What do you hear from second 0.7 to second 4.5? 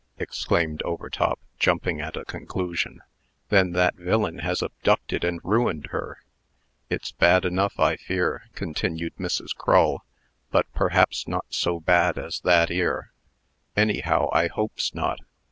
Overtop, jumping at a conclusion. "Then that villain